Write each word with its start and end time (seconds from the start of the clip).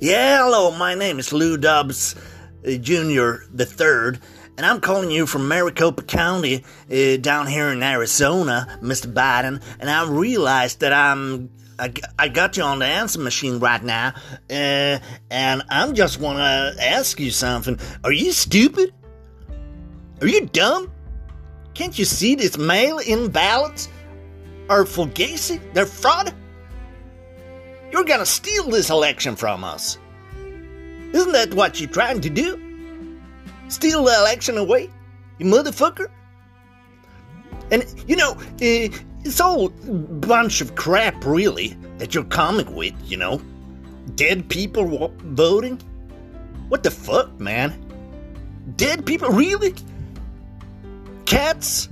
Yeah, 0.00 0.44
hello, 0.44 0.70
my 0.70 0.94
name 0.94 1.18
is 1.18 1.32
Lou 1.32 1.56
Dobbs 1.56 2.14
uh, 2.64 2.70
Jr. 2.76 3.42
the 3.52 3.66
Third, 3.66 4.20
and 4.56 4.64
I'm 4.64 4.80
calling 4.80 5.10
you 5.10 5.26
from 5.26 5.48
Maricopa 5.48 6.04
County 6.04 6.64
uh, 6.88 7.16
down 7.16 7.48
here 7.48 7.70
in 7.70 7.82
Arizona, 7.82 8.78
Mr. 8.80 9.12
Biden, 9.12 9.60
and 9.80 9.90
I 9.90 10.08
realized 10.08 10.78
that 10.80 10.92
I'm 10.92 11.50
I, 11.80 11.92
I 12.16 12.28
got 12.28 12.56
you 12.56 12.62
on 12.62 12.78
the 12.78 12.86
answer 12.86 13.18
machine 13.18 13.58
right 13.58 13.82
now, 13.82 14.14
uh, 14.48 15.00
and 15.30 15.62
I'm 15.68 15.96
just 15.96 16.20
want 16.20 16.38
to 16.38 16.76
ask 16.80 17.18
you 17.18 17.32
something. 17.32 17.76
Are 18.04 18.12
you 18.12 18.30
stupid? 18.30 18.94
Are 20.20 20.28
you 20.28 20.46
dumb? 20.46 20.92
Can't 21.74 21.98
you 21.98 22.04
see 22.04 22.36
these 22.36 22.56
mail-in 22.56 23.32
ballots 23.32 23.88
are 24.70 24.84
fugazi? 24.84 25.60
They're 25.74 25.86
fraud. 25.86 26.32
You're 27.90 28.04
gonna 28.04 28.26
steal 28.26 28.68
this 28.68 28.90
election 28.90 29.36
from 29.36 29.64
us. 29.64 29.98
Isn't 31.12 31.32
that 31.32 31.54
what 31.54 31.80
you're 31.80 31.90
trying 31.90 32.20
to 32.20 32.30
do? 32.30 32.60
Steal 33.68 34.04
the 34.04 34.14
election 34.18 34.58
away, 34.58 34.90
you 35.38 35.46
motherfucker? 35.46 36.06
And 37.70 37.84
you 38.06 38.16
know, 38.16 38.32
uh, 38.32 38.88
it's 39.24 39.40
all 39.40 39.68
bunch 39.68 40.60
of 40.60 40.74
crap, 40.74 41.24
really, 41.24 41.76
that 41.98 42.14
you're 42.14 42.24
coming 42.24 42.74
with. 42.74 42.94
You 43.04 43.16
know, 43.16 43.42
dead 44.14 44.48
people 44.48 45.12
voting. 45.18 45.76
What 46.68 46.82
the 46.82 46.90
fuck, 46.90 47.38
man? 47.40 47.74
Dead 48.76 49.06
people, 49.06 49.30
really? 49.30 49.74
Cats, 51.24 51.88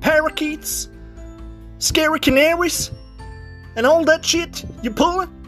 parakeets, 0.00 0.88
scary 1.78 2.20
canaries, 2.20 2.92
and 3.76 3.86
all 3.86 4.04
that 4.04 4.24
shit 4.24 4.64
you're 4.82 4.92
pulling. 4.92 5.39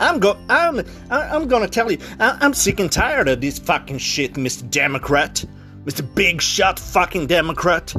I'm 0.00 0.18
go. 0.18 0.36
I'm. 0.48 0.80
I'm 1.10 1.46
gonna 1.46 1.68
tell 1.68 1.90
you. 1.92 1.98
I- 2.18 2.38
I'm 2.40 2.54
sick 2.54 2.80
and 2.80 2.90
tired 2.90 3.28
of 3.28 3.40
this 3.40 3.58
fucking 3.58 3.98
shit, 3.98 4.34
Mr. 4.34 4.68
Democrat, 4.70 5.44
Mr. 5.84 6.02
Big 6.14 6.40
Shot 6.42 6.78
fucking 6.78 7.26
Democrat. 7.28 7.94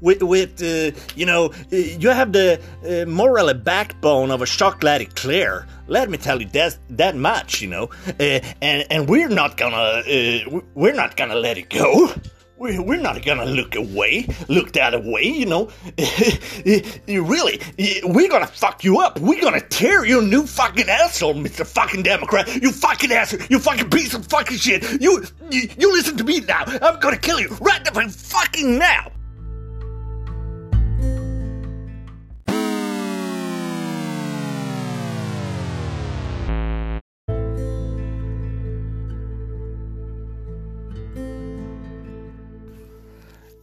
With, 0.00 0.20
with 0.24 0.60
uh, 0.60 0.98
you 1.14 1.26
know, 1.26 1.52
uh, 1.72 1.76
you 1.76 2.08
have 2.08 2.32
the 2.32 2.60
uh, 2.84 3.08
moral 3.08 3.54
backbone 3.54 4.32
of 4.32 4.42
a 4.42 4.46
chocolate 4.46 5.00
eclair. 5.00 5.64
Let 5.86 6.10
me 6.10 6.18
tell 6.18 6.40
you 6.42 6.48
that 6.48 6.76
that 6.90 7.14
much, 7.14 7.62
you 7.62 7.68
know. 7.68 7.90
Uh, 8.08 8.40
and 8.60 8.84
and 8.90 9.08
we're 9.08 9.28
not 9.28 9.56
gonna 9.56 9.76
uh, 9.76 10.60
we're 10.74 10.94
not 10.94 11.16
gonna 11.16 11.36
let 11.36 11.56
it 11.58 11.70
go. 11.70 12.12
We're, 12.62 12.96
not 12.96 13.24
gonna 13.24 13.44
look 13.44 13.74
away, 13.74 14.24
look 14.46 14.70
that 14.74 14.94
away, 14.94 15.24
you 15.24 15.46
know. 15.46 15.68
really, 17.08 17.60
we're 18.04 18.28
gonna 18.28 18.46
fuck 18.46 18.84
you 18.84 19.00
up. 19.00 19.18
We're 19.18 19.40
gonna 19.40 19.60
tear 19.60 20.04
your 20.04 20.22
new 20.22 20.46
fucking 20.46 20.88
asshole, 20.88 21.34
Mr. 21.34 21.66
Fucking 21.66 22.04
Democrat. 22.04 22.62
You 22.62 22.70
fucking 22.70 23.10
asshole. 23.10 23.40
You 23.50 23.58
fucking 23.58 23.90
piece 23.90 24.14
of 24.14 24.28
fucking 24.28 24.58
shit. 24.58 25.02
You, 25.02 25.24
you, 25.50 25.70
you 25.76 25.92
listen 25.92 26.16
to 26.18 26.22
me 26.22 26.38
now. 26.38 26.62
I'm 26.66 27.00
gonna 27.00 27.16
kill 27.16 27.40
you 27.40 27.48
right 27.60 27.84
the 27.84 27.90
fucking 27.90 28.78
now. 28.78 29.10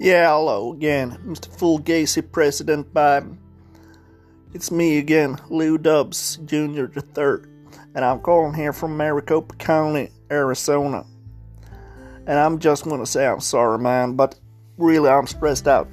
Yeah, 0.02 0.30
hello 0.33 0.72
again, 0.72 1.17
Mr. 1.28 1.50
Fulgacy 1.50 2.22
President 2.31 2.94
Biden. 2.94 3.36
It's 4.53 4.72
me 4.72 4.97
again, 4.97 5.38
Lou 5.50 5.78
Dobbs 5.78 6.38
Jr. 6.45 6.86
the 6.86 7.02
Third, 7.02 7.50
and 7.94 8.05
I'm 8.05 8.22
calling 8.22 8.53
here 8.53 8.72
from 8.72 8.95
Maricopa 8.95 9.55
County, 9.55 10.09
Arizona. 10.31 11.05
And 12.27 12.39
I'm 12.39 12.59
just 12.59 12.86
gonna 12.86 13.05
say 13.05 13.27
I'm 13.27 13.42
sorry, 13.42 13.77
man, 13.77 14.14
but 14.14 14.39
really 14.77 15.09
I'm 15.09 15.27
stressed 15.27 15.67
out. 15.67 15.89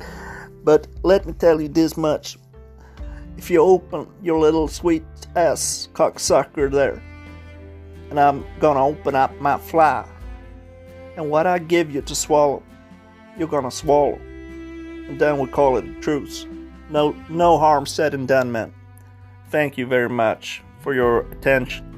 But 0.63 0.87
let 1.03 1.27
me 1.27 1.33
tell 1.33 1.61
you 1.61 1.67
this 1.67 1.97
much: 1.97 2.39
if 3.37 3.51
you 3.51 3.61
open 3.61 4.07
your 4.23 4.39
little 4.39 4.69
sweet 4.69 5.03
ass 5.35 5.89
cocksucker 5.95 6.71
there, 6.71 7.03
and 8.11 8.21
I'm 8.21 8.47
gonna 8.61 8.87
open 8.87 9.17
up 9.17 9.37
my 9.41 9.59
fly, 9.59 10.09
and 11.17 11.29
what 11.29 11.49
I 11.49 11.59
give 11.59 11.93
you 11.93 12.03
to 12.03 12.15
swallow 12.15 12.63
you're 13.39 13.49
gonna 13.49 13.71
swallow. 13.71 14.19
And 15.09 15.19
then 15.19 15.39
we 15.39 15.47
call 15.47 15.77
it 15.77 16.03
truce. 16.03 16.47
No 16.91 17.15
no 17.29 17.59
harm 17.59 17.87
said 17.87 18.15
and 18.15 18.27
done, 18.27 18.53
man. 18.53 18.73
Thank 19.51 19.79
you 19.79 19.87
very 19.87 20.09
much 20.09 20.63
for 20.81 20.95
your 20.95 21.21
attention. 21.33 21.96